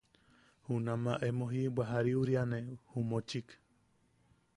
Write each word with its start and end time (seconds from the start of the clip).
Junama 0.65 1.13
emo 1.27 1.45
jiʼibwa 1.51 1.83
jariuriane 1.91 2.57
ju 2.89 2.99
mochik. 3.09 3.47